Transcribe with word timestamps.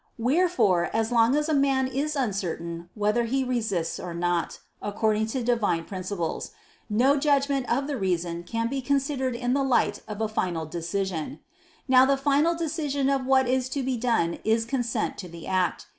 Wherefore 0.17 0.89
as 0.95 1.11
long 1.11 1.35
as 1.35 1.47
a 1.47 1.53
man 1.53 1.85
is 1.85 2.15
uncertain 2.15 2.89
whether 2.95 3.25
he 3.25 3.43
resists 3.43 3.99
or 3.99 4.15
not, 4.15 4.57
according 4.81 5.27
to 5.27 5.43
Divine 5.43 5.83
principles, 5.85 6.49
no 6.89 7.17
judgment 7.17 7.71
of 7.71 7.85
the 7.85 7.97
reason 7.97 8.41
can 8.43 8.67
be 8.67 8.81
considered 8.81 9.35
in 9.35 9.53
the 9.53 9.61
light 9.61 10.01
of 10.07 10.19
a 10.19 10.27
final 10.27 10.65
decision. 10.65 11.39
Now 11.87 12.05
the 12.07 12.17
final 12.17 12.55
decision 12.55 13.09
of 13.09 13.27
what 13.27 13.47
is 13.47 13.69
to 13.69 13.83
be 13.83 13.95
done 13.95 14.39
is 14.43 14.65
consent 14.65 15.19
to 15.19 15.29
the 15.29 15.45
act. 15.45 15.85